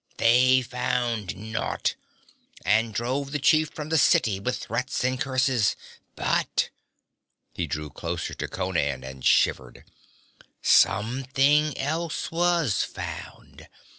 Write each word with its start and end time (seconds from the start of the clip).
They 0.17 0.63
found 0.63 1.37
naught! 1.37 1.93
And 2.65 2.91
drove 2.91 3.31
the 3.31 3.37
chief 3.37 3.69
from 3.69 3.89
the 3.89 3.99
city 3.99 4.39
with 4.39 4.57
threats 4.57 5.03
and 5.03 5.21
curses! 5.21 5.75
But' 6.15 6.71
he 7.53 7.67
drew 7.67 7.91
closer 7.91 8.33
to 8.33 8.47
Conan 8.47 9.03
and 9.03 9.23
shivered 9.23 9.83
'something 10.63 11.77
else 11.77 12.31
was 12.31 12.81
found! 12.83 13.67